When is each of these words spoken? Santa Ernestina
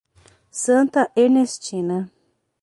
Santa 0.63 1.11
Ernestina 1.15 2.09